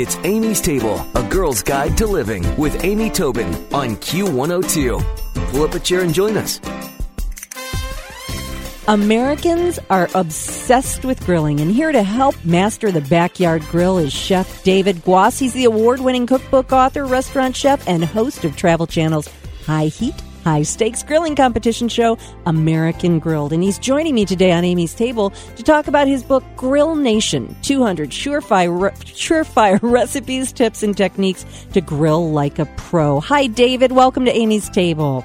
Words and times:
It's 0.00 0.16
Amy's 0.22 0.60
Table, 0.60 1.04
a 1.16 1.24
girl's 1.24 1.60
guide 1.60 1.96
to 1.96 2.06
living 2.06 2.44
with 2.56 2.84
Amy 2.84 3.10
Tobin 3.10 3.48
on 3.74 3.96
Q102. 3.96 5.50
Pull 5.50 5.62
up 5.64 5.74
a 5.74 5.80
chair 5.80 6.02
and 6.02 6.14
join 6.14 6.36
us. 6.36 6.60
Americans 8.86 9.80
are 9.90 10.08
obsessed 10.14 11.04
with 11.04 11.26
grilling, 11.26 11.58
and 11.58 11.72
here 11.72 11.90
to 11.90 12.04
help 12.04 12.36
master 12.44 12.92
the 12.92 13.00
backyard 13.00 13.62
grill 13.72 13.98
is 13.98 14.12
Chef 14.12 14.62
David 14.62 15.02
Guas. 15.02 15.36
He's 15.36 15.52
the 15.52 15.64
award 15.64 15.98
winning 15.98 16.28
cookbook 16.28 16.70
author, 16.70 17.04
restaurant 17.04 17.56
chef, 17.56 17.84
and 17.88 18.04
host 18.04 18.44
of 18.44 18.56
Travel 18.56 18.86
Channel's 18.86 19.28
High 19.66 19.86
Heat, 19.86 20.14
High 20.48 20.62
Stakes 20.62 21.02
Grilling 21.02 21.36
Competition 21.36 21.90
show, 21.90 22.16
American 22.46 23.18
Grilled. 23.18 23.52
And 23.52 23.62
he's 23.62 23.78
joining 23.78 24.14
me 24.14 24.24
today 24.24 24.50
on 24.50 24.64
Amy's 24.64 24.94
Table 24.94 25.28
to 25.56 25.62
talk 25.62 25.88
about 25.88 26.08
his 26.08 26.22
book, 26.22 26.42
Grill 26.56 26.96
Nation 26.96 27.54
200 27.60 28.08
Surefire, 28.08 28.90
surefire 29.04 29.78
Recipes, 29.82 30.50
Tips, 30.50 30.82
and 30.82 30.96
Techniques 30.96 31.44
to 31.74 31.82
Grill 31.82 32.32
Like 32.32 32.58
a 32.58 32.64
Pro. 32.78 33.20
Hi, 33.20 33.46
David. 33.46 33.92
Welcome 33.92 34.24
to 34.24 34.34
Amy's 34.34 34.70
Table. 34.70 35.22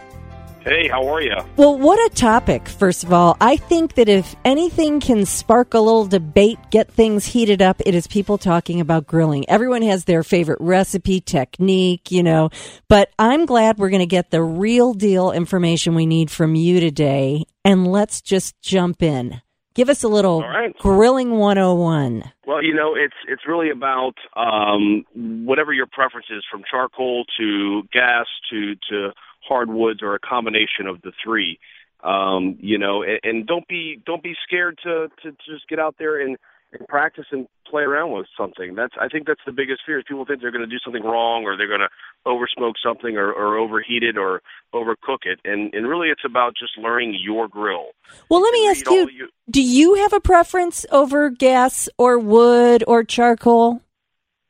Hey, 0.64 0.88
how 0.88 1.06
are 1.10 1.22
you? 1.22 1.36
Well, 1.58 1.78
what 1.78 2.00
a 2.10 2.16
topic, 2.16 2.70
first 2.70 3.04
of 3.04 3.12
all. 3.12 3.36
I 3.42 3.58
think 3.58 3.96
that 3.96 4.08
if 4.08 4.34
anything 4.46 5.02
can 5.02 5.26
spark 5.26 5.74
a 5.74 5.80
little 5.80 6.06
debate, 6.06 6.58
get 6.70 6.90
things 6.90 7.26
heated 7.26 7.62
up, 7.62 7.82
it 7.86 7.94
is 7.94 8.08
people 8.08 8.38
talking 8.38 8.80
about 8.80 9.06
grilling. 9.06 9.44
Everyone 9.50 9.82
has 9.82 10.06
their 10.06 10.24
favorite 10.24 10.60
recipe, 10.62 11.20
technique, 11.20 12.12
you 12.12 12.24
know, 12.24 12.50
but 12.88 13.10
I'm 13.20 13.46
glad 13.46 13.78
we're 13.78 13.90
going 13.90 14.00
to 14.00 14.06
get 14.06 14.32
the 14.32 14.42
real 14.42 14.94
deal 14.94 15.34
information 15.34 15.96
we 15.96 16.06
need 16.06 16.32
from 16.32 16.56
you 16.56 16.80
today. 16.80 17.44
And 17.66 17.86
let's 17.86 18.22
just 18.22 18.62
jump 18.62 19.04
in. 19.04 19.42
Give 19.74 19.90
us 19.90 20.04
a 20.04 20.08
little 20.08 20.44
right. 20.44 20.74
grilling 20.78 21.32
101. 21.32 22.24
Well, 22.46 22.64
you 22.64 22.74
know, 22.74 22.96
it's 22.96 23.16
it's 23.28 23.42
really 23.48 23.70
about 23.70 24.14
um, 24.36 25.04
whatever 25.46 25.74
your 25.74 25.88
preference 25.88 26.28
is, 26.30 26.44
from 26.50 26.62
charcoal 26.70 27.26
to 27.40 27.82
gas 27.92 28.28
to 28.52 28.76
to 28.90 29.10
hardwoods 29.48 30.02
or 30.02 30.16
a 30.16 30.20
combination 30.20 30.88
of 30.88 31.02
the 31.02 31.12
three. 31.24 31.60
Um, 32.04 32.58
you 32.60 32.78
know, 32.78 33.02
and, 33.04 33.20
and 33.24 33.48
don't 33.48 33.68
be 33.68 34.02
don't 34.06 34.24
be 34.24 34.34
scared 34.46 34.80
to 34.84 35.08
to 35.24 35.32
just 35.50 35.68
get 35.70 35.80
out 35.80 35.96
there 35.98 36.20
and, 36.20 36.38
and 36.74 36.88
practice 36.88 37.26
and 37.32 37.48
play 37.70 37.84
around 37.84 38.12
with 38.12 38.28
something. 38.38 38.76
That's 38.76 38.94
I 39.00 39.08
think 39.08 39.26
that's 39.26 39.42
the 39.46 39.52
biggest 39.52 39.82
fear. 39.86 40.00
Is 40.00 40.06
people 40.08 40.26
think 40.26 40.42
they're 40.42 40.52
going 40.52 40.68
to 40.68 40.68
do 40.68 40.80
something 40.84 41.04
wrong 41.04 41.44
or 41.44 41.56
they're 41.56 41.68
going 41.68 41.80
to 41.80 41.90
over 42.26 42.46
smoke 42.48 42.76
something 42.84 43.18
or, 43.18 43.32
or 43.32 43.58
overheat 43.58 44.04
it 44.04 44.18
or 44.18 44.42
overcook 44.74 45.26
it. 45.26 45.40
And 45.46 45.74
and 45.74 45.88
really, 45.88 46.10
it's 46.10 46.26
about 46.26 46.56
just 46.58 46.78
learning 46.78 47.18
your 47.22 47.48
grill. 47.48 47.88
Well, 48.30 48.42
let 48.42 48.54
me 48.54 48.70
ask 48.70 48.86
you, 48.90 49.10
you 49.10 49.30
do 49.50 49.62
you 49.62 49.96
have 49.96 50.14
a 50.14 50.20
preference 50.20 50.86
over 50.92 51.30
gas 51.30 51.88
or 51.98 52.20
wood 52.20 52.84
or 52.88 53.04
charcoal? 53.04 53.82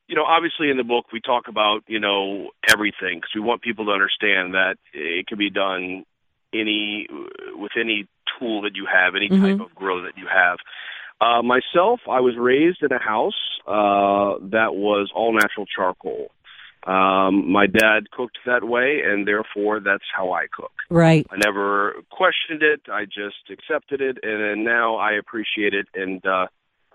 You 0.08 0.16
know, 0.16 0.24
obviously 0.24 0.70
in 0.70 0.78
the 0.78 0.84
book 0.84 1.06
we 1.12 1.22
talk 1.22 1.48
about 1.48 1.82
you 1.88 2.00
know 2.00 2.52
everything 2.70 3.18
because 3.18 3.32
we 3.36 3.42
want 3.42 3.62
people 3.62 3.86
to 3.86 3.92
understand 3.92 4.54
that 4.54 4.76
it 4.94 5.28
can 5.28 5.38
be 5.38 5.50
done 5.50 6.06
any 6.54 7.08
with 7.56 7.72
any 7.80 8.08
tool 8.40 8.62
that 8.62 8.76
you 8.76 8.86
have, 8.86 9.16
any 9.16 9.30
Mhm. 9.30 9.42
type 9.42 9.60
of 9.60 9.76
grill 9.76 10.04
that 10.04 10.18
you 10.18 10.28
have. 10.28 10.58
Uh, 11.22 11.42
myself, 11.42 12.02
I 12.10 12.20
was 12.20 12.36
raised 12.36 12.84
in 12.84 12.92
a 12.92 13.00
house 13.00 13.60
uh, 13.66 14.36
that 14.52 14.76
was 14.76 15.10
all 15.16 15.32
natural 15.34 15.66
charcoal. 15.66 16.32
Um, 16.86 17.50
my 17.50 17.66
dad 17.66 18.12
cooked 18.12 18.40
that 18.46 18.64
way, 18.66 19.02
and 19.06 19.26
therefore 19.26 19.80
that's 19.80 20.04
how 20.14 20.34
I 20.34 20.48
cook. 20.48 20.74
Right. 20.90 21.26
I 21.32 21.38
never 21.38 21.94
questioned 22.10 22.62
it. 22.62 22.82
I 22.92 23.06
just 23.06 23.50
accepted 23.50 24.02
it, 24.02 24.18
and 24.22 24.42
then 24.42 24.64
now 24.66 24.98
I 24.98 25.14
appreciate 25.14 25.74
it 25.74 25.88
and 25.96 26.26
uh, 26.26 26.48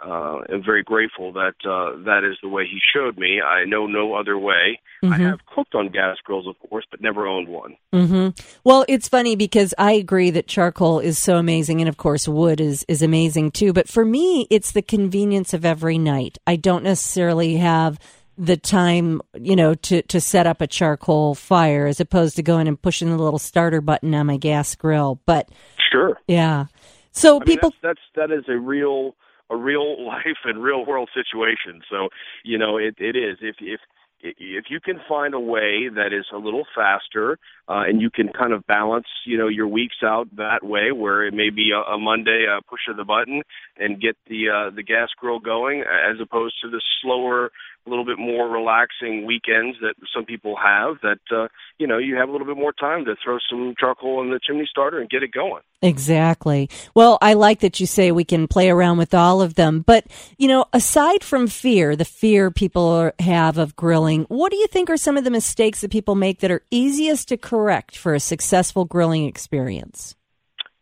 uh, 0.04 0.38
am 0.52 0.62
very 0.64 0.82
grateful 0.82 1.32
that 1.32 1.54
uh, 1.64 1.96
that 2.04 2.22
is 2.24 2.36
the 2.42 2.48
way 2.48 2.64
he 2.64 2.78
showed 2.94 3.18
me. 3.18 3.40
I 3.40 3.64
know 3.64 3.86
no 3.86 4.14
other 4.14 4.38
way. 4.38 4.80
I 5.02 5.06
Mhm. 5.06 5.30
have 5.30 5.38
cooked 5.46 5.74
on 5.74 5.88
gas 5.90 6.16
grills, 6.24 6.46
of 6.46 6.56
course, 6.68 6.84
but 6.90 7.00
never 7.00 7.26
owned 7.26 7.48
one. 7.48 7.76
hmm 7.92 8.28
Well, 8.64 8.84
it's 8.88 9.08
funny 9.08 9.36
because 9.36 9.74
I 9.78 9.92
agree 9.92 10.30
that 10.30 10.46
charcoal 10.48 10.98
is 11.00 11.18
so 11.18 11.36
amazing, 11.36 11.80
and 11.80 11.88
of 11.88 11.96
course, 11.96 12.26
wood 12.28 12.60
is 12.60 12.84
is 12.88 13.02
amazing 13.02 13.50
too. 13.52 13.72
But 13.72 13.88
for 13.88 14.04
me, 14.04 14.46
it's 14.50 14.72
the 14.72 14.82
convenience 14.82 15.54
of 15.54 15.64
every 15.64 15.98
night. 15.98 16.38
I 16.46 16.56
don't 16.56 16.84
necessarily 16.84 17.56
have 17.56 17.98
the 18.40 18.56
time, 18.56 19.20
you 19.34 19.56
know, 19.56 19.74
to 19.74 20.02
to 20.02 20.20
set 20.20 20.46
up 20.46 20.60
a 20.60 20.66
charcoal 20.68 21.34
fire 21.34 21.86
as 21.86 21.98
opposed 22.00 22.36
to 22.36 22.42
going 22.42 22.68
and 22.68 22.80
pushing 22.80 23.08
the 23.10 23.16
little 23.22 23.38
starter 23.40 23.80
button 23.80 24.14
on 24.14 24.26
my 24.26 24.36
gas 24.36 24.74
grill. 24.76 25.20
But 25.26 25.48
Sure. 25.90 26.18
yeah, 26.28 26.66
so 27.10 27.36
I 27.36 27.38
mean, 27.40 27.46
people. 27.46 27.70
that's, 27.82 27.98
that's 28.14 28.30
that 28.30 28.36
is 28.38 28.44
a 28.48 28.56
real 28.58 29.16
a 29.50 29.56
real 29.56 30.04
life 30.06 30.42
and 30.44 30.62
real 30.62 30.84
world 30.84 31.10
situation. 31.14 31.82
So 31.90 32.08
you 32.44 32.58
know 32.58 32.76
it 32.76 32.96
it 32.98 33.16
is 33.16 33.38
if 33.40 33.56
if 33.60 33.80
if 34.20 34.64
you 34.68 34.80
can 34.80 35.00
find 35.08 35.32
a 35.32 35.40
way 35.40 35.88
that 35.94 36.12
is 36.12 36.26
a 36.32 36.38
little 36.38 36.64
faster 36.74 37.38
uh, 37.68 37.84
and 37.86 38.00
you 38.00 38.10
can 38.10 38.28
kind 38.28 38.52
of 38.52 38.66
balance 38.66 39.06
you 39.24 39.38
know 39.38 39.46
your 39.48 39.68
weeks 39.68 39.96
out 40.02 40.26
that 40.36 40.64
way 40.64 40.90
where 40.90 41.24
it 41.24 41.32
may 41.32 41.50
be 41.50 41.70
a, 41.70 41.92
a 41.92 41.98
Monday 41.98 42.46
uh, 42.50 42.60
push 42.68 42.80
of 42.88 42.96
the 42.96 43.04
button 43.04 43.42
and 43.76 44.00
get 44.00 44.16
the 44.26 44.48
uh, 44.48 44.74
the 44.74 44.82
gas 44.82 45.08
grill 45.16 45.38
going 45.38 45.82
as 45.82 46.16
opposed 46.20 46.56
to 46.62 46.70
the 46.70 46.82
slower 47.00 47.52
a 47.88 47.90
little 47.90 48.04
bit 48.04 48.18
more 48.18 48.48
relaxing 48.48 49.26
weekends 49.26 49.78
that 49.80 49.94
some 50.14 50.24
people 50.24 50.56
have 50.56 50.96
that 51.02 51.20
uh, 51.34 51.48
you 51.78 51.86
know 51.86 51.98
you 51.98 52.16
have 52.16 52.28
a 52.28 52.32
little 52.32 52.46
bit 52.46 52.56
more 52.56 52.72
time 52.72 53.04
to 53.06 53.16
throw 53.22 53.38
some 53.50 53.74
charcoal 53.78 54.22
in 54.22 54.30
the 54.30 54.40
chimney 54.42 54.66
starter 54.70 54.98
and 54.98 55.10
get 55.10 55.22
it 55.22 55.32
going. 55.32 55.62
Exactly. 55.80 56.68
Well, 56.94 57.18
I 57.22 57.34
like 57.34 57.60
that 57.60 57.78
you 57.78 57.86
say 57.86 58.10
we 58.10 58.24
can 58.24 58.48
play 58.48 58.68
around 58.68 58.98
with 58.98 59.14
all 59.14 59.40
of 59.40 59.54
them. 59.54 59.80
But, 59.80 60.06
you 60.36 60.48
know, 60.48 60.66
aside 60.72 61.22
from 61.22 61.46
fear, 61.46 61.94
the 61.94 62.04
fear 62.04 62.50
people 62.50 62.82
are, 62.82 63.14
have 63.20 63.58
of 63.58 63.76
grilling, 63.76 64.24
what 64.24 64.50
do 64.50 64.56
you 64.56 64.66
think 64.66 64.90
are 64.90 64.96
some 64.96 65.16
of 65.16 65.22
the 65.22 65.30
mistakes 65.30 65.80
that 65.82 65.92
people 65.92 66.16
make 66.16 66.40
that 66.40 66.50
are 66.50 66.62
easiest 66.72 67.28
to 67.28 67.36
correct 67.36 67.96
for 67.96 68.12
a 68.12 68.18
successful 68.18 68.86
grilling 68.86 69.26
experience? 69.26 70.16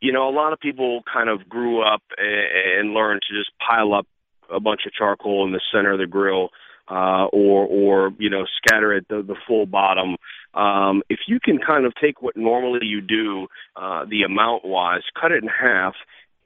you 0.01 0.13
know, 0.13 0.29
a 0.29 0.31
lot 0.31 0.53
of 0.53 0.61
people 0.61 1.03
kind 1.11 1.29
of 1.29 1.49
grew 1.49 1.83
up 1.83 2.03
and 2.19 2.93
learned 2.93 3.23
to 3.29 3.37
just 3.37 3.51
pile 3.59 3.95
up 3.95 4.07
a 4.53 4.61
bunch 4.61 4.83
of 4.87 4.93
charcoal 4.93 5.45
in 5.45 5.53
the 5.53 5.61
center 5.73 5.93
of 5.93 5.99
the 5.99 6.07
grill, 6.07 6.51
uh, 6.89 7.27
or 7.33 7.67
or 7.67 8.13
you 8.19 8.31
know, 8.31 8.45
scatter 8.57 8.95
it 8.95 9.07
the, 9.09 9.23
the 9.23 9.37
full 9.47 9.67
bottom. 9.67 10.17
Um, 10.55 11.03
if 11.09 11.21
you 11.27 11.39
can 11.41 11.59
kind 11.59 11.85
of 11.85 11.95
take 12.01 12.23
what 12.23 12.37
normally 12.37 12.87
you 12.87 13.01
do, 13.01 13.47
uh, 13.77 14.05
the 14.09 14.23
amount 14.23 14.65
wise, 14.65 15.03
cut 15.21 15.33
it 15.33 15.43
in 15.43 15.49
half. 15.49 15.95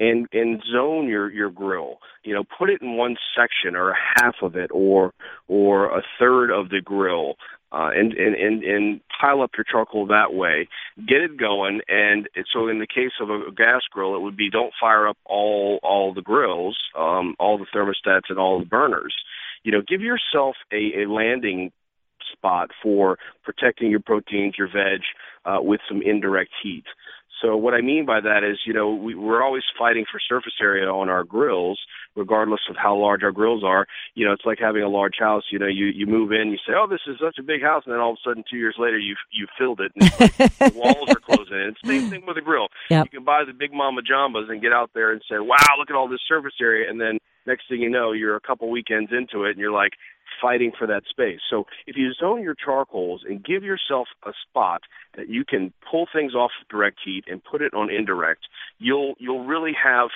And, 0.03 0.29
and 0.33 0.63
zone 0.73 1.09
your, 1.09 1.31
your 1.31 1.51
grill. 1.51 1.99
You 2.25 2.33
know, 2.33 2.43
put 2.43 2.71
it 2.71 2.81
in 2.81 2.97
one 2.97 3.17
section 3.37 3.77
or 3.77 3.91
a 3.91 3.97
half 4.17 4.37
of 4.41 4.57
it 4.57 4.71
or 4.73 5.13
or 5.47 5.95
a 5.95 6.03
third 6.19 6.51
of 6.51 6.71
the 6.71 6.81
grill 6.81 7.37
uh, 7.73 7.91
and, 7.95 8.13
and, 8.15 8.35
and, 8.35 8.65
and 8.65 9.01
pile 9.21 9.43
up 9.43 9.51
your 9.57 9.65
charcoal 9.71 10.07
that 10.07 10.35
way. 10.35 10.69
Get 11.07 11.21
it 11.21 11.37
going, 11.37 11.81
and 11.89 12.29
so 12.53 12.69
in 12.69 12.81
the 12.81 12.87
case 12.87 13.13
of 13.21 13.31
a 13.31 13.53
gas 13.57 13.83
grill, 13.91 14.17
it 14.17 14.21
would 14.21 14.37
be 14.37 14.51
don't 14.51 14.73
fire 14.81 15.07
up 15.07 15.17
all 15.25 15.79
all 15.83 16.13
the 16.13 16.23
grills, 16.23 16.77
um, 16.99 17.37
all 17.39 17.59
the 17.59 17.67
thermostats, 17.75 18.29
and 18.29 18.39
all 18.39 18.59
the 18.59 18.67
burners. 18.67 19.15
You 19.63 19.73
know, 19.73 19.83
give 19.87 20.01
yourself 20.01 20.57
a, 20.73 21.03
a 21.03 21.09
landing 21.09 21.73
spot 22.33 22.71
for 22.83 23.19
protecting 23.43 23.91
your 23.91 24.01
proteins, 24.01 24.55
your 24.59 24.69
veg, 24.69 25.01
uh, 25.45 25.59
with 25.61 25.81
some 25.89 26.03
indirect 26.03 26.51
heat. 26.63 26.85
So 27.41 27.57
what 27.57 27.75
I 27.75 27.81
mean 27.81 28.05
by 28.07 28.21
that 28.21 28.45
is, 28.45 28.59
you 28.67 28.73
know, 28.73 28.95
we, 28.95 29.15
we're 29.15 29.43
always 29.43 29.63
fighting 29.79 30.05
for 30.11 30.21
surface 30.21 30.55
area 30.61 30.87
on 30.87 31.09
our 31.09 31.25
grills, 31.25 31.79
regardless 32.15 32.61
of 32.69 32.77
how 32.77 32.97
large 32.97 33.23
our 33.23 33.33
grills 33.33 33.63
are. 33.65 33.87
You 34.15 34.27
know, 34.27 34.33
it's 34.33 34.45
like 34.45 34.59
having 34.61 34.83
a 34.83 34.89
large 34.89 35.17
house. 35.19 35.45
You 35.51 35.59
know, 35.59 35.67
you 35.67 35.87
you 35.87 36.07
move 36.07 36.33
in, 36.33 36.51
you 36.51 36.59
say, 36.67 36.75
"Oh, 36.77 36.87
this 36.87 37.01
is 37.07 37.17
such 37.21 37.39
a 37.39 37.43
big 37.43 37.63
house," 37.63 37.85
and 37.87 37.95
then 37.95 38.01
all 38.01 38.13
of 38.13 38.19
a 38.25 38.29
sudden, 38.29 38.45
two 38.51 38.59
years 38.59 38.77
later, 38.79 38.99
you 38.99 39.17
you 39.33 39.47
filled 39.59 39.81
it, 39.81 39.93
and 39.97 40.11
like 40.21 40.37
the 40.37 40.73
walls 40.75 41.09
are 41.09 41.21
closing 41.21 41.57
in. 41.57 41.69
It's 41.71 41.83
the 41.83 41.89
same 41.89 42.11
thing 42.11 42.27
with 42.27 42.37
a 42.37 42.43
grill. 42.43 42.69
Yep. 42.91 43.07
You 43.07 43.19
can 43.19 43.25
buy 43.25 43.45
the 43.47 43.55
big 43.55 43.73
mama 43.73 44.03
jambas 44.03 44.51
and 44.51 44.61
get 44.61 44.73
out 44.73 44.91
there 44.95 45.13
and 45.13 45.23
say, 45.29 45.39
"Wow, 45.39 45.57
look 45.79 45.91
at 45.91 45.97
all 45.97 46.09
this 46.09 46.21
surface 46.29 46.55
area," 46.61 46.91
and 46.91 47.01
then 47.01 47.19
next 47.47 47.69
thing 47.69 47.81
you 47.81 47.91
know, 47.91 48.13
you're 48.13 48.37
a 48.37 48.41
couple 48.41 48.71
weekends 48.71 49.11
into 49.13 49.45
it, 49.45 49.51
and 49.51 49.59
you're 49.59 49.73
like 49.73 49.93
fighting 50.41 50.73
for 50.79 50.87
that 50.87 51.03
space. 51.09 51.41
So 51.51 51.65
if 51.87 51.97
you 51.97 52.13
zone 52.15 52.43
your 52.43 52.55
charcoals 52.55 53.23
and 53.29 53.45
give 53.45 53.63
yourself 53.63 54.09
a 54.25 54.33
spot 54.49 54.83
that 55.17 55.29
you 55.29 55.45
can 55.45 55.73
pull 55.91 56.07
things 56.13 56.35
off 56.35 56.51
of 56.61 56.69
direct 56.69 56.99
heat 57.05 57.25
and 57.27 57.43
put 57.43 57.63
it 57.63 57.75
on 57.75 57.91
indirect, 57.91 58.43
you'll 58.79 59.15
you'll 59.19 59.45
really 59.45 59.73
have 59.83 60.09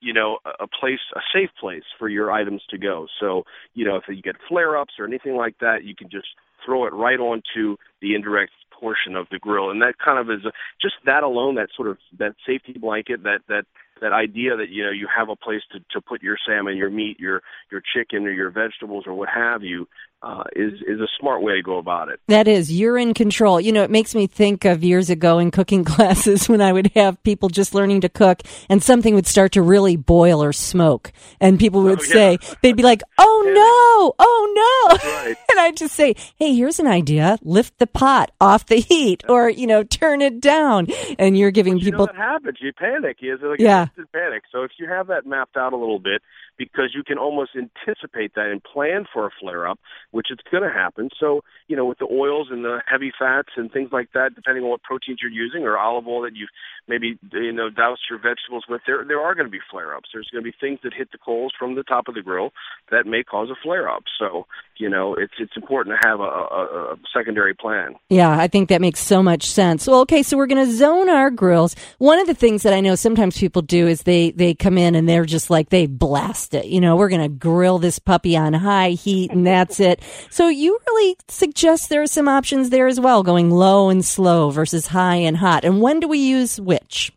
you 0.00 0.12
know 0.12 0.38
a 0.44 0.64
a 0.64 0.66
place 0.66 1.00
a 1.14 1.20
safe 1.32 1.50
place 1.60 1.84
for 1.98 2.08
your 2.08 2.30
items 2.30 2.62
to 2.70 2.78
go. 2.78 3.06
So 3.20 3.44
you 3.74 3.84
know 3.84 3.96
if 3.96 4.04
you 4.08 4.22
get 4.22 4.36
flare 4.48 4.76
ups 4.76 4.94
or 4.98 5.06
anything 5.06 5.36
like 5.36 5.58
that, 5.60 5.84
you 5.84 5.94
can 5.94 6.10
just 6.10 6.28
throw 6.64 6.86
it 6.86 6.92
right 6.92 7.18
onto 7.18 7.76
the 8.00 8.14
indirect 8.14 8.52
portion 8.78 9.14
of 9.14 9.26
the 9.30 9.38
grill, 9.38 9.70
and 9.70 9.80
that 9.82 9.94
kind 10.04 10.18
of 10.18 10.28
is 10.28 10.44
a, 10.44 10.52
just 10.80 10.94
that 11.06 11.22
alone, 11.22 11.54
that 11.54 11.68
sort 11.76 11.88
of 11.88 11.98
that 12.18 12.34
safety 12.46 12.74
blanket, 12.78 13.22
that 13.22 13.40
that 13.48 13.64
that 14.00 14.12
idea 14.12 14.56
that 14.56 14.68
you 14.68 14.84
know 14.84 14.90
you 14.90 15.08
have 15.14 15.28
a 15.28 15.36
place 15.36 15.62
to 15.72 15.78
to 15.92 16.00
put 16.00 16.22
your 16.22 16.36
salmon, 16.46 16.76
your 16.76 16.90
meat, 16.90 17.18
your 17.18 17.42
your 17.70 17.80
chicken, 17.94 18.26
or 18.26 18.32
your 18.32 18.50
vegetables, 18.50 19.04
or 19.06 19.14
what 19.14 19.28
have 19.28 19.62
you. 19.62 19.88
Uh, 20.22 20.44
is 20.54 20.74
is 20.86 21.00
a 21.00 21.08
smart 21.18 21.42
way 21.42 21.54
to 21.54 21.62
go 21.62 21.78
about 21.78 22.08
it. 22.08 22.20
That 22.28 22.46
is, 22.46 22.70
you're 22.72 22.96
in 22.96 23.12
control. 23.14 23.60
You 23.60 23.72
know, 23.72 23.82
it 23.82 23.90
makes 23.90 24.14
me 24.14 24.26
think 24.26 24.64
of 24.64 24.84
years 24.84 25.10
ago 25.10 25.38
in 25.38 25.50
cooking 25.50 25.84
classes 25.92 26.48
when 26.48 26.60
I 26.60 26.72
would 26.72 26.92
have 26.94 27.22
people 27.24 27.48
just 27.48 27.74
learning 27.74 28.02
to 28.02 28.08
cook, 28.08 28.42
and 28.68 28.82
something 28.82 29.14
would 29.14 29.26
start 29.26 29.52
to 29.52 29.62
really 29.62 29.96
boil 29.96 30.42
or 30.42 30.52
smoke, 30.52 31.12
and 31.40 31.58
people 31.58 31.82
would 31.82 31.98
Oh, 32.00 32.04
yeah. 32.04 32.12
say 32.12 32.38
they'd 32.62 32.76
be 32.76 32.82
like, 32.82 33.02
"Oh 33.18 33.42
no, 33.44 34.14
oh 34.18 34.98
no," 35.02 35.10
Right. 35.10 35.36
and 35.50 35.60
I'd 35.60 35.76
just 35.76 35.94
say, 35.94 36.14
"Hey, 36.36 36.54
here's 36.54 36.78
an 36.78 36.86
idea: 36.86 37.38
lift 37.42 37.78
the 37.78 37.86
pot 37.86 38.30
off 38.40 38.66
the 38.66 38.76
heat, 38.80 39.24
or 39.28 39.48
you 39.50 39.66
know, 39.66 39.82
turn 39.82 40.22
it 40.22 40.40
down." 40.40 40.86
And 41.18 41.36
you're 41.36 41.50
giving 41.50 41.78
You 41.78 41.86
people 41.86 42.06
know 42.06 42.12
that 42.12 42.16
happens. 42.16 42.58
You 42.60 42.72
panic. 42.72 43.16
It's 43.20 43.42
like 43.42 43.58
Yeah. 43.60 43.86
panic. 44.12 44.42
So 44.52 44.62
if 44.62 44.70
you 44.78 44.88
have 44.88 45.08
that 45.08 45.26
mapped 45.26 45.56
out 45.56 45.72
a 45.72 45.76
little 45.76 45.98
bit, 45.98 46.22
because 46.62 46.92
you 46.94 47.02
can 47.02 47.18
almost 47.18 47.50
anticipate 47.56 48.34
that 48.34 48.46
and 48.46 48.62
plan 48.62 49.04
for 49.12 49.26
a 49.26 49.30
flare 49.40 49.66
up, 49.66 49.80
which 50.12 50.30
is 50.30 50.38
going 50.50 50.62
to 50.62 50.70
happen. 50.70 51.10
So 51.18 51.42
you 51.66 51.76
know, 51.76 51.84
with 51.84 51.98
the 51.98 52.08
oils 52.10 52.48
and 52.50 52.64
the 52.64 52.80
heavy 52.86 53.12
fats 53.18 53.48
and 53.56 53.72
things 53.72 53.90
like 53.92 54.12
that, 54.14 54.34
depending 54.34 54.62
on 54.64 54.70
what 54.70 54.82
proteins 54.82 55.18
you're 55.22 55.30
using 55.30 55.64
or 55.64 55.78
olive 55.78 56.06
oil 56.06 56.22
that 56.22 56.36
you've 56.36 56.50
maybe 56.86 57.18
you 57.32 57.52
know 57.52 57.70
doused 57.70 58.02
your 58.08 58.18
vegetables 58.18 58.64
with, 58.68 58.82
there 58.86 59.04
there 59.06 59.20
are 59.20 59.34
going 59.34 59.46
to 59.46 59.50
be 59.50 59.64
flare 59.70 59.96
ups. 59.96 60.10
There's 60.12 60.28
going 60.32 60.44
to 60.44 60.50
be 60.50 60.56
things 60.60 60.80
that 60.84 60.94
hit 60.94 61.10
the 61.10 61.18
coals 61.18 61.52
from 61.58 61.74
the 61.74 61.82
top 61.82 62.08
of 62.08 62.14
the 62.14 62.22
grill 62.22 62.52
that 62.90 63.06
may 63.06 63.22
cause 63.22 63.48
a 63.50 63.56
flare 63.60 63.88
up. 63.88 64.04
So 64.18 64.46
you 64.76 64.88
know, 64.88 65.14
it's 65.14 65.34
it's 65.38 65.56
important 65.56 65.96
to 66.00 66.08
have 66.08 66.20
a, 66.20 66.24
a, 66.24 66.92
a 66.92 66.96
secondary 67.16 67.54
plan. 67.54 67.94
Yeah, 68.08 68.38
I 68.38 68.48
think 68.48 68.68
that 68.68 68.80
makes 68.80 69.00
so 69.00 69.22
much 69.22 69.44
sense. 69.44 69.86
Well, 69.86 70.00
okay, 70.00 70.22
so 70.22 70.36
we're 70.36 70.46
going 70.46 70.64
to 70.64 70.72
zone 70.72 71.08
our 71.08 71.30
grills. 71.30 71.74
One 71.98 72.18
of 72.18 72.26
the 72.26 72.34
things 72.34 72.62
that 72.62 72.72
I 72.72 72.80
know 72.80 72.94
sometimes 72.94 73.38
people 73.38 73.62
do 73.62 73.86
is 73.86 74.02
they 74.02 74.30
they 74.32 74.54
come 74.54 74.78
in 74.78 74.94
and 74.94 75.08
they're 75.08 75.24
just 75.24 75.50
like 75.50 75.70
they 75.70 75.86
blast 75.86 76.51
it. 76.54 76.66
You 76.66 76.80
know, 76.80 76.96
we're 76.96 77.08
going 77.08 77.22
to 77.22 77.28
grill 77.28 77.78
this 77.78 77.98
puppy 77.98 78.36
on 78.36 78.52
high 78.52 78.90
heat 78.90 79.30
and 79.30 79.46
that's 79.46 79.80
it. 79.80 80.02
So 80.30 80.48
you 80.48 80.78
really 80.86 81.16
suggest 81.28 81.88
there 81.88 82.02
are 82.02 82.06
some 82.06 82.28
options 82.28 82.70
there 82.70 82.86
as 82.86 83.00
well, 83.00 83.22
going 83.22 83.50
low 83.50 83.88
and 83.88 84.04
slow 84.04 84.50
versus 84.50 84.88
high 84.88 85.16
and 85.16 85.36
hot. 85.36 85.64
And 85.64 85.80
when 85.80 86.00
do 86.00 86.08
we 86.08 86.18
use 86.18 86.60
which? 86.60 87.12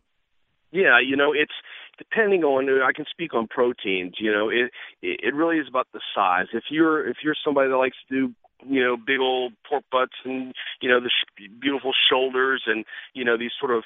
Yeah, 0.71 0.99
you 0.99 1.15
know, 1.15 1.31
it's 1.33 1.53
depending 1.97 2.43
on. 2.43 2.69
I 2.81 2.91
can 2.91 3.05
speak 3.09 3.33
on 3.33 3.47
proteins. 3.47 4.15
You 4.19 4.31
know, 4.31 4.49
it 4.49 4.71
it 5.01 5.33
really 5.33 5.57
is 5.57 5.67
about 5.69 5.87
the 5.93 6.01
size. 6.13 6.47
If 6.53 6.65
you're 6.69 7.07
if 7.07 7.17
you're 7.23 7.35
somebody 7.45 7.69
that 7.69 7.77
likes 7.77 7.95
to 8.09 8.27
do 8.27 8.33
you 8.67 8.83
know 8.83 8.97
big 8.97 9.19
old 9.19 9.53
pork 9.67 9.83
butts 9.91 10.15
and 10.23 10.53
you 10.81 10.89
know 10.89 10.99
the 10.99 11.09
sh- 11.09 11.49
beautiful 11.59 11.91
shoulders 12.09 12.63
and 12.67 12.85
you 13.13 13.23
know 13.23 13.37
these 13.37 13.51
sort 13.59 13.71
of 13.71 13.83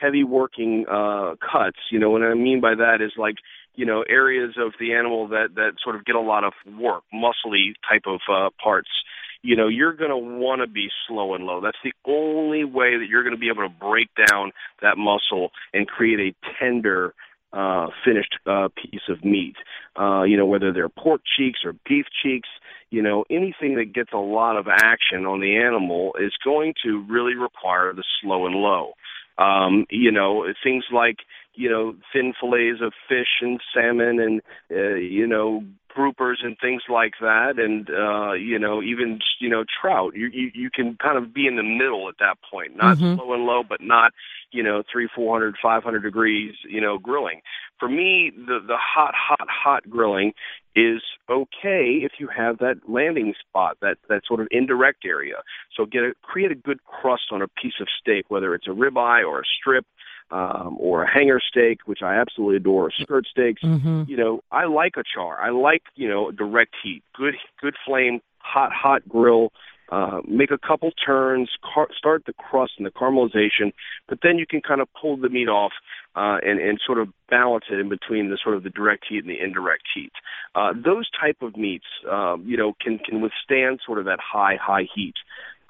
heavy 0.00 0.22
working 0.22 0.84
uh 0.90 1.34
cuts 1.40 1.78
you 1.90 1.98
know 1.98 2.10
what 2.10 2.22
i 2.22 2.34
mean 2.34 2.60
by 2.60 2.74
that 2.74 3.00
is 3.00 3.12
like 3.16 3.36
you 3.74 3.86
know 3.86 4.02
areas 4.08 4.54
of 4.58 4.72
the 4.78 4.92
animal 4.94 5.28
that 5.28 5.54
that 5.54 5.72
sort 5.82 5.96
of 5.96 6.04
get 6.04 6.16
a 6.16 6.20
lot 6.20 6.44
of 6.44 6.52
work 6.78 7.02
muscly 7.12 7.72
type 7.88 8.02
of 8.06 8.20
uh 8.30 8.50
parts. 8.62 8.90
You 9.42 9.56
know 9.56 9.68
you're 9.68 9.94
going 9.94 10.10
to 10.10 10.16
want 10.16 10.60
to 10.60 10.66
be 10.66 10.88
slow 11.08 11.34
and 11.34 11.44
low. 11.44 11.60
That's 11.60 11.78
the 11.82 11.92
only 12.04 12.64
way 12.64 12.98
that 12.98 13.06
you're 13.08 13.22
going 13.22 13.34
to 13.34 13.40
be 13.40 13.48
able 13.48 13.66
to 13.68 13.74
break 13.74 14.08
down 14.28 14.52
that 14.82 14.98
muscle 14.98 15.50
and 15.72 15.86
create 15.86 16.20
a 16.20 16.48
tender 16.58 17.14
uh 17.52 17.88
finished 18.04 18.36
uh 18.46 18.68
piece 18.76 19.08
of 19.08 19.24
meat. 19.24 19.56
Uh 19.98 20.22
you 20.22 20.36
know 20.36 20.46
whether 20.46 20.72
they're 20.72 20.88
pork 20.88 21.22
cheeks 21.36 21.60
or 21.64 21.74
beef 21.88 22.06
cheeks 22.22 22.48
you 22.90 23.02
know 23.02 23.24
anything 23.30 23.76
that 23.76 23.92
gets 23.94 24.10
a 24.12 24.18
lot 24.18 24.56
of 24.56 24.66
action 24.68 25.24
on 25.24 25.40
the 25.40 25.56
animal 25.56 26.14
is 26.20 26.32
going 26.44 26.74
to 26.84 27.04
really 27.08 27.34
require 27.34 27.92
the 27.92 28.04
slow 28.20 28.46
and 28.46 28.54
low. 28.56 28.92
Um 29.38 29.86
you 29.90 30.12
know 30.12 30.44
things 30.62 30.84
like 30.92 31.16
you 31.60 31.68
know 31.70 31.94
thin 32.12 32.32
fillets 32.40 32.80
of 32.82 32.92
fish 33.08 33.32
and 33.42 33.60
salmon 33.72 34.18
and 34.26 34.40
uh, 34.70 34.94
you 34.94 35.26
know 35.26 35.62
groupers 35.96 36.38
and 36.44 36.56
things 36.60 36.82
like 36.88 37.14
that. 37.20 37.54
And 37.58 37.90
uh 37.90 38.32
you 38.32 38.58
know 38.58 38.82
even 38.82 39.18
you 39.40 39.48
know 39.48 39.64
trout. 39.80 40.12
You 40.14 40.28
you, 40.32 40.50
you 40.54 40.70
can 40.70 40.96
kind 41.06 41.18
of 41.18 41.34
be 41.34 41.46
in 41.46 41.56
the 41.56 41.62
middle 41.80 42.08
at 42.08 42.18
that 42.18 42.36
point. 42.50 42.76
Not 42.76 42.96
Mhm. 42.98 43.14
slow 43.14 43.34
and 43.34 43.44
low 43.44 43.62
but 43.68 43.80
not 43.80 44.12
you 44.52 44.62
know 44.62 44.82
three 44.90 45.08
four 45.14 45.34
hundred 45.34 45.56
five 45.62 45.82
hundred 45.82 46.02
degrees 46.02 46.54
you 46.68 46.80
know 46.80 46.98
grilling 46.98 47.40
for 47.78 47.88
me 47.88 48.30
the 48.34 48.58
the 48.66 48.76
hot 48.76 49.14
hot 49.16 49.48
hot 49.48 49.88
grilling 49.88 50.32
is 50.76 51.02
okay 51.28 52.00
if 52.02 52.12
you 52.18 52.28
have 52.28 52.58
that 52.58 52.76
landing 52.88 53.34
spot 53.40 53.76
that 53.80 53.96
that 54.08 54.22
sort 54.26 54.40
of 54.40 54.48
indirect 54.50 55.04
area 55.04 55.36
so 55.76 55.84
get 55.84 56.02
a 56.02 56.12
create 56.22 56.50
a 56.50 56.54
good 56.54 56.82
crust 56.84 57.24
on 57.30 57.42
a 57.42 57.48
piece 57.48 57.80
of 57.80 57.88
steak 58.00 58.26
whether 58.28 58.54
it's 58.54 58.66
a 58.66 58.70
ribeye 58.70 59.26
or 59.26 59.40
a 59.40 59.44
strip 59.58 59.86
um, 60.30 60.76
or 60.78 61.02
a 61.02 61.10
hanger 61.10 61.40
steak, 61.40 61.80
which 61.86 62.02
I 62.02 62.14
absolutely 62.14 62.56
adore, 62.56 62.86
or 62.86 62.92
skirt 62.92 63.26
steaks. 63.26 63.62
Mm-hmm. 63.62 64.04
You 64.06 64.16
know, 64.16 64.40
I 64.50 64.66
like 64.66 64.94
a 64.96 65.02
char. 65.02 65.40
I 65.40 65.50
like 65.50 65.82
you 65.96 66.08
know 66.08 66.30
direct 66.30 66.74
heat, 66.82 67.02
good 67.14 67.34
good 67.60 67.74
flame, 67.84 68.20
hot 68.38 68.72
hot 68.72 69.08
grill. 69.08 69.52
Uh, 69.90 70.20
make 70.28 70.52
a 70.52 70.58
couple 70.58 70.92
turns, 71.04 71.50
car- 71.74 71.88
start 71.98 72.22
the 72.26 72.32
crust 72.32 72.72
and 72.78 72.86
the 72.86 72.90
caramelization, 72.90 73.72
but 74.08 74.18
then 74.22 74.38
you 74.38 74.46
can 74.46 74.60
kind 74.60 74.80
of 74.80 74.88
pull 75.00 75.16
the 75.16 75.28
meat 75.28 75.48
off 75.48 75.72
uh, 76.14 76.38
and 76.42 76.60
and 76.60 76.80
sort 76.84 76.98
of 76.98 77.08
balance 77.28 77.64
it 77.70 77.78
in 77.78 77.88
between 77.88 78.30
the 78.30 78.38
sort 78.42 78.56
of 78.56 78.62
the 78.62 78.70
direct 78.70 79.04
heat 79.08 79.18
and 79.18 79.28
the 79.28 79.40
indirect 79.40 79.82
heat. 79.94 80.12
Uh, 80.54 80.72
those 80.72 81.08
type 81.20 81.38
of 81.42 81.56
meats, 81.56 81.86
um, 82.10 82.44
you 82.46 82.56
know, 82.56 82.72
can 82.80 82.98
can 82.98 83.20
withstand 83.20 83.80
sort 83.84 83.98
of 83.98 84.04
that 84.04 84.18
high 84.20 84.56
high 84.60 84.86
heat. 84.94 85.14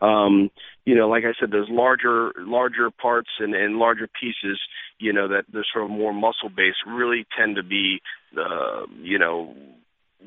Um, 0.01 0.51
you 0.87 0.95
know, 0.95 1.09
like 1.09 1.25
I 1.25 1.33
said, 1.39 1.51
those 1.51 1.69
larger 1.69 2.33
larger 2.39 2.91
parts 2.91 3.29
and, 3.39 3.55
and 3.55 3.77
larger 3.77 4.09
pieces, 4.09 4.59
you 4.99 5.13
know, 5.13 5.29
that 5.29 5.45
the 5.53 5.65
sort 5.73 5.85
of 5.85 5.91
more 5.91 6.13
muscle 6.13 6.49
based 6.49 6.79
really 6.87 7.27
tend 7.39 7.57
to 7.57 7.63
be, 7.63 8.01
uh, 8.37 8.87
you 9.03 9.19
know, 9.19 9.55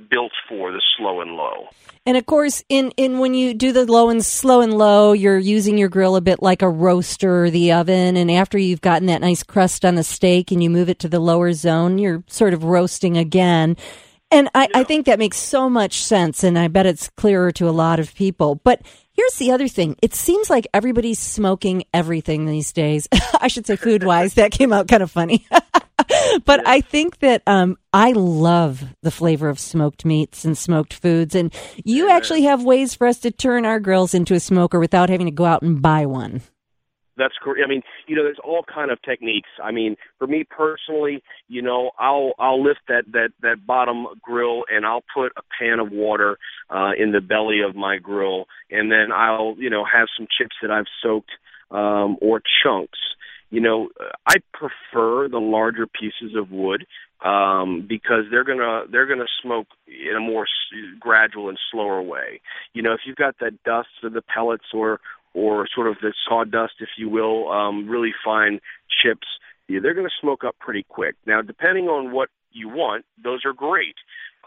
built 0.09 0.31
for 0.49 0.71
the 0.71 0.81
slow 0.97 1.21
and 1.21 1.31
low. 1.31 1.67
And 2.05 2.17
of 2.17 2.25
course, 2.25 2.63
in, 2.67 2.91
in 2.97 3.19
when 3.19 3.33
you 3.33 3.53
do 3.53 3.71
the 3.71 3.85
low 3.85 4.09
and 4.09 4.23
slow 4.23 4.61
and 4.61 4.77
low, 4.77 5.13
you're 5.13 5.37
using 5.37 5.77
your 5.77 5.89
grill 5.89 6.15
a 6.15 6.21
bit 6.21 6.41
like 6.41 6.61
a 6.61 6.69
roaster 6.69 7.45
or 7.45 7.49
the 7.49 7.71
oven. 7.71 8.17
And 8.17 8.29
after 8.29 8.57
you've 8.57 8.81
gotten 8.81 9.07
that 9.07 9.21
nice 9.21 9.43
crust 9.43 9.85
on 9.85 9.95
the 9.95 10.03
steak 10.03 10.51
and 10.51 10.61
you 10.61 10.69
move 10.69 10.89
it 10.89 10.99
to 10.99 11.07
the 11.07 11.19
lower 11.19 11.53
zone, 11.53 11.97
you're 11.97 12.23
sort 12.27 12.53
of 12.53 12.63
roasting 12.65 13.17
again. 13.17 13.77
And 14.31 14.49
I, 14.55 14.67
I 14.73 14.83
think 14.83 15.05
that 15.05 15.19
makes 15.19 15.37
so 15.37 15.69
much 15.69 16.01
sense. 16.01 16.43
And 16.43 16.57
I 16.57 16.67
bet 16.67 16.87
it's 16.87 17.09
clearer 17.09 17.51
to 17.53 17.69
a 17.69 17.71
lot 17.71 17.99
of 17.99 18.13
people. 18.15 18.55
But 18.55 18.81
here's 19.13 19.35
the 19.35 19.51
other 19.51 19.67
thing. 19.67 19.95
It 20.01 20.13
seems 20.13 20.49
like 20.49 20.67
everybody's 20.73 21.19
smoking 21.19 21.83
everything 21.93 22.45
these 22.45 22.73
days. 22.73 23.07
I 23.39 23.47
should 23.47 23.67
say 23.67 23.75
food 23.75 24.03
wise. 24.03 24.33
that 24.33 24.51
came 24.51 24.73
out 24.73 24.87
kind 24.87 25.03
of 25.03 25.11
funny. 25.11 25.47
but 26.45 26.67
I 26.67 26.81
think 26.81 27.19
that 27.19 27.43
um, 27.47 27.77
I 27.91 28.11
love 28.11 28.83
the 29.01 29.11
flavor 29.11 29.49
of 29.49 29.59
smoked 29.59 30.05
meats 30.05 30.45
and 30.45 30.57
smoked 30.57 30.93
foods. 30.93 31.35
And 31.35 31.53
you 31.83 32.09
actually 32.09 32.43
have 32.43 32.63
ways 32.63 32.93
for 32.95 33.07
us 33.07 33.19
to 33.19 33.31
turn 33.31 33.65
our 33.65 33.79
grills 33.79 34.13
into 34.13 34.33
a 34.33 34.39
smoker 34.39 34.79
without 34.79 35.09
having 35.09 35.27
to 35.27 35.31
go 35.31 35.45
out 35.45 35.61
and 35.61 35.81
buy 35.81 36.05
one. 36.05 36.41
That's 37.15 37.35
correct. 37.41 37.61
I 37.63 37.69
mean, 37.69 37.83
you 38.07 38.15
know, 38.15 38.23
there's 38.23 38.39
all 38.43 38.63
kind 38.63 38.89
of 38.89 38.99
techniques. 39.03 39.49
I 39.63 39.71
mean, 39.71 39.97
for 40.17 40.25
me 40.25 40.45
personally, 40.49 41.21
you 41.47 41.61
know, 41.61 41.91
I'll 41.99 42.33
I'll 42.39 42.63
lift 42.63 42.81
that 42.87 43.03
that 43.11 43.29
that 43.41 43.67
bottom 43.67 44.07
grill 44.21 44.63
and 44.71 44.85
I'll 44.85 45.03
put 45.13 45.31
a 45.37 45.43
pan 45.59 45.79
of 45.79 45.91
water 45.91 46.37
uh, 46.71 46.91
in 46.97 47.11
the 47.11 47.21
belly 47.21 47.59
of 47.61 47.75
my 47.75 47.97
grill, 47.97 48.45
and 48.71 48.91
then 48.91 49.11
I'll 49.13 49.53
you 49.59 49.69
know 49.69 49.85
have 49.85 50.07
some 50.17 50.27
chips 50.35 50.55
that 50.63 50.71
I've 50.71 50.87
soaked 51.03 51.31
um, 51.69 52.17
or 52.21 52.41
chunks. 52.63 52.99
You 53.53 53.61
know, 53.61 53.89
I 54.25 54.37
prefer 54.51 55.29
the 55.29 55.37
larger 55.37 55.85
pieces 55.85 56.35
of 56.35 56.49
wood 56.49 56.87
um, 57.23 57.85
because 57.87 58.23
they're 58.31 58.43
gonna 58.43 58.85
they're 58.91 59.05
gonna 59.05 59.29
smoke 59.43 59.67
in 59.85 60.15
a 60.17 60.19
more 60.19 60.45
s- 60.45 60.97
gradual 60.99 61.49
and 61.49 61.59
slower 61.71 62.01
way. 62.01 62.41
You 62.73 62.81
know, 62.81 62.93
if 62.93 63.01
you've 63.05 63.15
got 63.15 63.35
that 63.41 63.61
dust 63.63 63.89
of 64.01 64.13
the 64.13 64.23
pellets 64.23 64.65
or 64.73 64.99
or 65.35 65.67
sort 65.75 65.85
of 65.85 65.97
the 66.01 66.13
sawdust, 66.27 66.73
if 66.79 66.89
you 66.97 67.09
will, 67.09 67.51
um, 67.51 67.87
really 67.87 68.11
fine 68.25 68.59
chips, 69.03 69.27
yeah, 69.67 69.79
they're 69.83 69.93
going 69.93 70.07
to 70.07 70.19
smoke 70.19 70.43
up 70.43 70.55
pretty 70.59 70.85
quick. 70.89 71.13
Now, 71.27 71.43
depending 71.43 71.89
on 71.89 72.11
what 72.11 72.29
you 72.51 72.69
want, 72.69 73.05
those 73.23 73.45
are 73.45 73.53
great. 73.53 73.95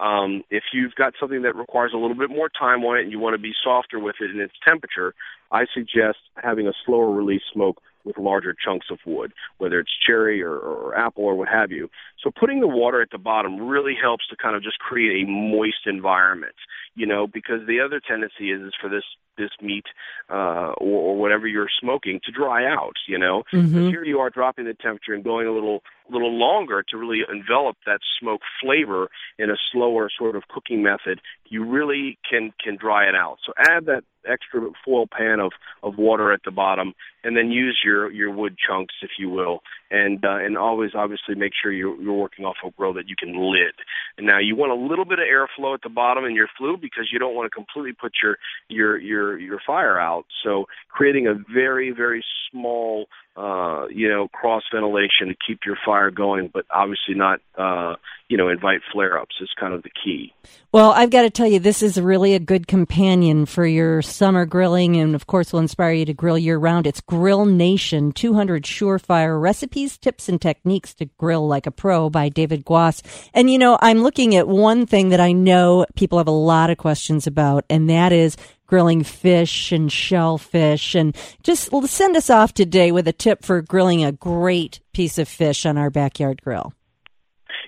Um, 0.01 0.43
if 0.51 0.65
you've 0.73 0.97
got 0.97 1.15
something 1.19 1.43
that 1.43 1.55
requires 1.55 1.93
a 1.95 1.97
little 1.97 2.17
bit 2.17 2.31
more 2.31 2.49
time 2.49 2.85
on 2.85 2.99
it 2.99 3.03
and 3.03 3.13
you 3.13 3.21
want 3.21 3.35
to 3.35 3.43
be 3.43 3.53
softer 3.63 4.01
with 4.01 4.17
it 4.21 4.33
in 4.33 4.41
its 4.41 4.55
temperature, 4.67 5.15
I 5.53 5.67
suggest 5.73 6.19
having 6.43 6.67
a 6.67 6.73
slower 6.85 7.11
release 7.11 7.43
smoke 7.53 7.81
with 8.07 8.17
larger 8.17 8.55
chunks 8.55 8.87
of 8.91 8.99
wood, 9.05 9.33
whether 9.59 9.81
it's 9.81 9.91
cherry 10.07 10.43
or, 10.43 10.57
or 10.57 10.97
apple 10.97 11.25
or 11.25 11.35
what 11.35 11.49
have 11.49 11.71
you. 11.71 11.91
So 12.23 12.31
putting 12.31 12.61
the 12.61 12.69
water 12.69 13.03
at 13.03 13.11
the 13.11 13.19
bottom 13.19 13.61
really 13.67 13.95
helps 14.01 14.27
to 14.29 14.37
kind 14.37 14.57
of 14.57 14.63
just 14.63 14.79
create 14.79 15.25
a 15.25 15.29
moist 15.29 15.87
environment, 15.87 16.55
you 16.97 17.07
know, 17.07 17.27
because 17.27 17.61
the 17.67 17.81
other 17.81 18.01
tendency 18.01 18.51
is, 18.51 18.61
is 18.63 18.73
for 18.81 18.89
this 18.89 19.05
this 19.39 19.51
meat 19.61 19.85
uh, 20.31 20.73
or, 20.81 21.13
or 21.13 21.17
whatever 21.19 21.47
you're 21.47 21.69
smoking 21.79 22.21
to 22.25 22.33
dry 22.33 22.65
out, 22.65 22.95
you 23.07 23.19
know. 23.19 23.43
Mhm. 23.53 23.91
Here 23.91 24.03
you 24.03 24.19
are 24.21 24.31
dropping 24.31 24.65
the 24.65 24.73
temperature 24.73 25.13
and 25.13 25.23
going 25.23 25.47
a 25.47 25.53
little 25.53 25.83
little 26.09 26.33
longer 26.33 26.85
to 26.89 26.97
really 26.97 27.23
envelop 27.31 27.77
that 27.85 27.99
smoke 28.21 28.41
flavor 28.63 29.09
in 29.39 29.51
a 29.51 29.57
slower 29.73 30.09
sort 30.17 30.37
of 30.37 30.49
cooking 30.49 30.83
method. 30.83 31.21
You 31.49 31.65
really 31.65 32.19
can 32.29 32.53
can 32.63 32.77
dry 32.77 33.09
it 33.09 33.15
out. 33.15 33.39
So 33.45 33.53
add 33.59 33.87
that 33.87 34.05
extra 34.27 34.61
foil 34.85 35.07
pan 35.07 35.41
of 35.41 35.53
of 35.83 35.99
water 35.99 36.33
at 36.33 36.41
the 36.45 36.51
bottom, 36.51 36.95
and 37.25 37.37
then 37.37 37.51
use 37.51 37.79
your 37.85 38.11
your 38.11 38.31
wood 38.31 38.57
chunks, 38.57 38.95
if 39.03 39.11
you 39.19 39.29
will, 39.29 39.61
and 39.91 40.25
uh, 40.25 40.39
and 40.39 40.57
always 40.57 40.93
obviously 40.95 41.35
make 41.35 41.53
sure 41.61 41.73
you're 41.73 42.01
you're 42.01 42.15
working 42.15 42.45
off 42.45 42.57
a 42.65 42.71
grill 42.71 42.95
that 42.95 43.09
you 43.09 43.17
can 43.19 43.35
lid. 43.53 43.75
And 44.17 44.27
now 44.27 44.39
you 44.39 44.57
want 44.57 44.73
a 44.73 44.75
little 44.75 45.05
bit 45.05 45.19
of 45.19 45.27
airflow 45.27 45.75
at 45.75 45.83
the 45.83 45.89
bottom 45.89 46.25
in 46.25 46.35
your 46.35 46.49
flue 46.57 46.77
because 46.87 47.09
you 47.13 47.19
don't 47.19 47.35
want 47.35 47.47
to 47.47 47.55
completely 47.55 47.93
put 47.93 48.13
your 48.23 48.37
your 48.69 48.99
your 48.99 49.39
your 49.39 49.61
fire 49.67 49.99
out. 49.99 50.27
So 50.43 50.67
creating 50.89 51.27
a 51.27 51.35
very 51.53 51.91
very 51.91 52.25
small 52.51 53.07
uh, 53.37 53.87
you 53.91 54.09
know, 54.09 54.29
cross 54.29 54.63
ventilation 54.73 55.29
to 55.29 55.35
keep 55.47 55.61
your 55.67 55.77
fire 55.85 56.11
going, 56.11 56.51
but 56.53 56.65
obviously 56.71 57.15
not, 57.15 57.41
uh, 57.59 57.97
you 58.29 58.37
know, 58.39 58.49
invite 58.49 58.81
flare 58.93 59.21
ups 59.21 59.37
is 59.43 59.51
kind 59.61 59.75
of 59.75 59.83
the 59.83 59.91
key. 59.91 60.33
Well, 60.73 60.93
I've 60.93 61.11
got 61.11 61.23
to 61.23 61.31
tell 61.31 61.47
you, 61.47 61.59
this 61.59 61.83
is 61.83 62.01
really 62.01 62.35
a 62.35 62.39
good 62.39 62.67
companion 62.67 63.45
for 63.45 63.67
your 63.67 64.01
summer 64.01 64.47
grilling, 64.47 64.97
and 64.97 65.15
of 65.15 65.27
course, 65.27 65.53
will 65.53 65.61
inspire 65.61 65.93
you 65.93 66.07
to 66.07 66.15
grill 66.15 66.39
year 66.39 66.57
round. 66.57 66.87
It's 66.87 67.03
Grill 67.03 67.45
Nation 67.45 68.11
200 68.13 68.65
Surefire 68.65 69.41
Recipes, 69.41 69.99
Tips, 69.99 70.31
and 70.31 70.41
Techniques 70.41 70.95
to 70.95 71.05
Grill 71.19 71.47
Like 71.47 71.67
a 71.67 71.71
Pro 71.71 72.09
by 72.09 72.31
David 72.31 72.65
Guas. 72.65 73.03
And, 73.35 73.51
you 73.51 73.59
know, 73.59 73.79
I'm 73.83 74.03
looking 74.03 74.35
at 74.35 74.49
one 74.49 74.87
thing 74.87 75.11
that 75.11 75.21
I 75.21 75.33
know 75.33 75.85
people 75.95 76.19
have 76.19 76.27
a 76.27 76.31
lot 76.31 76.71
of 76.71 76.79
questions 76.79 77.27
about, 77.27 77.65
and 77.69 77.91
that 77.91 78.13
is 78.13 78.37
grilling 78.67 79.03
fish 79.05 79.73
and 79.73 79.91
shellfish. 79.91 80.95
And 80.95 81.17
just 81.43 81.71
send 81.87 82.17
us 82.17 82.31
off 82.31 82.53
today 82.53 82.93
with 82.93 83.09
a 83.09 83.13
tip 83.13 83.45
for 83.45 83.63
grilling 83.63 84.05
a 84.05 84.13
great 84.13 84.81
piece 84.93 85.19
of 85.19 85.29
fish 85.29 85.67
on 85.67 85.77
our 85.77 85.91
backyard 85.91 86.43
grill 86.43 86.73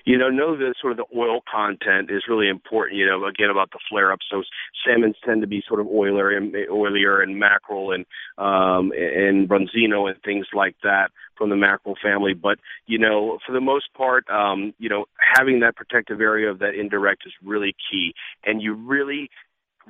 you 0.09 0.17
know, 0.17 0.29
know 0.29 0.57
that 0.57 0.73
sort 0.81 0.91
of 0.91 0.97
the 0.97 1.17
oil 1.17 1.41
content 1.51 2.09
is 2.09 2.23
really 2.27 2.49
important. 2.49 2.97
You 2.97 3.05
know, 3.05 3.25
again 3.25 3.51
about 3.51 3.69
the 3.71 3.79
flare 3.89 4.11
ups. 4.11 4.25
So 4.31 4.41
salmons 4.83 5.15
tend 5.23 5.41
to 5.41 5.47
be 5.47 5.63
sort 5.67 5.79
of 5.79 5.85
oilier 5.85 6.35
and 6.35 6.51
oilier, 6.53 7.21
and 7.21 7.37
mackerel 7.37 7.91
and 7.91 8.05
um, 8.37 8.91
and 8.97 9.47
bronzino 9.47 10.09
and 10.09 10.21
things 10.23 10.47
like 10.53 10.75
that 10.81 11.11
from 11.37 11.51
the 11.51 11.55
mackerel 11.55 11.95
family. 12.01 12.33
But 12.33 12.57
you 12.87 12.97
know, 12.97 13.37
for 13.45 13.51
the 13.51 13.61
most 13.61 13.93
part, 13.93 14.27
um, 14.29 14.73
you 14.79 14.89
know, 14.89 15.05
having 15.19 15.59
that 15.59 15.75
protective 15.75 16.21
area 16.21 16.49
of 16.49 16.57
that 16.57 16.73
indirect 16.73 17.23
is 17.25 17.33
really 17.43 17.75
key, 17.91 18.13
and 18.43 18.63
you 18.63 18.73
really 18.73 19.29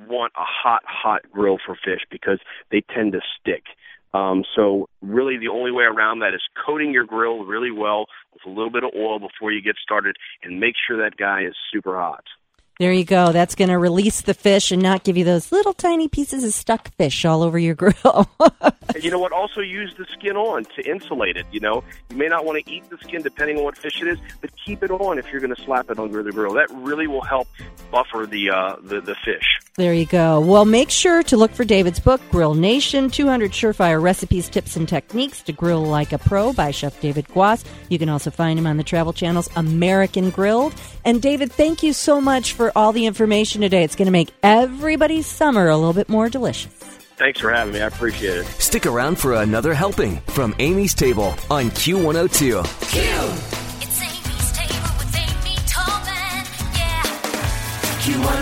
want 0.08 0.32
a 0.36 0.44
hot, 0.44 0.82
hot 0.86 1.22
grill 1.32 1.58
for 1.64 1.74
fish 1.74 2.00
because 2.10 2.38
they 2.70 2.82
tend 2.94 3.12
to 3.12 3.20
stick. 3.40 3.64
Um, 4.12 4.44
so 4.56 4.88
really 5.02 5.38
the 5.38 5.48
only 5.48 5.70
way 5.70 5.84
around 5.84 6.20
that 6.20 6.34
is 6.34 6.42
coating 6.66 6.92
your 6.92 7.04
grill 7.04 7.44
really 7.44 7.70
well 7.70 8.06
with 8.32 8.42
a 8.44 8.48
little 8.48 8.70
bit 8.70 8.82
of 8.82 8.90
oil 8.96 9.20
before 9.20 9.52
you 9.52 9.62
get 9.62 9.76
started 9.80 10.16
and 10.42 10.58
make 10.58 10.74
sure 10.86 10.96
that 10.98 11.16
guy 11.16 11.42
is 11.42 11.54
super 11.72 11.96
hot. 11.96 12.24
There 12.80 12.94
you 12.94 13.04
go. 13.04 13.30
That's 13.30 13.56
going 13.56 13.68
to 13.68 13.76
release 13.76 14.22
the 14.22 14.32
fish 14.32 14.72
and 14.72 14.80
not 14.80 15.04
give 15.04 15.18
you 15.18 15.22
those 15.22 15.52
little 15.52 15.74
tiny 15.74 16.08
pieces 16.08 16.44
of 16.44 16.54
stuck 16.54 16.90
fish 16.94 17.26
all 17.26 17.42
over 17.42 17.58
your 17.58 17.74
grill. 17.76 18.26
you 18.98 19.10
know 19.10 19.18
what? 19.18 19.32
Also 19.32 19.60
use 19.60 19.94
the 19.98 20.06
skin 20.14 20.34
on 20.34 20.64
to 20.64 20.90
insulate 20.90 21.36
it. 21.36 21.44
You 21.52 21.60
know, 21.60 21.84
you 22.08 22.16
may 22.16 22.28
not 22.28 22.46
want 22.46 22.64
to 22.64 22.72
eat 22.72 22.88
the 22.88 22.96
skin 22.96 23.20
depending 23.20 23.58
on 23.58 23.64
what 23.64 23.76
fish 23.76 24.00
it 24.00 24.08
is, 24.08 24.18
but 24.40 24.48
keep 24.64 24.82
it 24.82 24.90
on 24.90 25.18
if 25.18 25.30
you're 25.30 25.42
going 25.42 25.54
to 25.54 25.62
slap 25.62 25.90
it 25.90 25.98
under 25.98 26.22
the 26.22 26.32
grill. 26.32 26.54
That 26.54 26.70
really 26.70 27.06
will 27.06 27.20
help 27.20 27.48
buffer 27.90 28.24
the 28.26 28.48
uh, 28.48 28.76
the, 28.82 29.02
the 29.02 29.14
fish. 29.14 29.44
There 29.76 29.92
you 29.92 30.06
go. 30.06 30.40
Well, 30.40 30.64
make 30.64 30.88
sure 30.88 31.22
to 31.24 31.36
look 31.36 31.52
for 31.52 31.64
David's 31.64 32.00
book, 32.00 32.20
Grill 32.30 32.54
Nation 32.54 33.10
200 33.10 33.52
Surefire 33.52 34.00
Recipes, 34.00 34.48
Tips, 34.48 34.76
and 34.76 34.88
Techniques 34.88 35.42
to 35.42 35.52
Grill 35.52 35.84
Like 35.84 36.12
a 36.12 36.18
Pro 36.18 36.54
by 36.54 36.70
Chef 36.70 36.98
David 37.00 37.28
Guas. 37.28 37.62
You 37.90 37.98
can 37.98 38.08
also 38.08 38.30
find 38.30 38.58
him 38.58 38.66
on 38.66 38.78
the 38.78 38.84
Travel 38.84 39.12
Channel's 39.12 39.50
American 39.54 40.30
Grilled. 40.30 40.74
And 41.04 41.20
David, 41.20 41.52
thank 41.52 41.82
you 41.82 41.92
so 41.92 42.20
much 42.20 42.52
for 42.52 42.69
all 42.74 42.92
the 42.92 43.06
information 43.06 43.60
today. 43.60 43.84
It's 43.84 43.96
going 43.96 44.06
to 44.06 44.12
make 44.12 44.30
everybody's 44.42 45.26
summer 45.26 45.68
a 45.68 45.76
little 45.76 45.92
bit 45.92 46.08
more 46.08 46.28
delicious. 46.28 46.72
Thanks 47.16 47.38
for 47.40 47.50
having 47.52 47.74
me. 47.74 47.80
I 47.82 47.86
appreciate 47.86 48.38
it. 48.38 48.46
Stick 48.46 48.86
around 48.86 49.18
for 49.18 49.34
another 49.34 49.74
helping 49.74 50.16
from 50.28 50.54
Amy's 50.58 50.94
Table 50.94 51.34
on 51.50 51.70
Q102. 51.70 52.64
Q! 52.90 53.00
It's 53.82 54.00
Amy's 54.00 54.52
Table 54.52 54.90
with 54.96 55.14
Amy 55.16 55.56
Tobin. 55.66 56.46
Yeah. 56.74 57.02
Q102. 58.00 58.39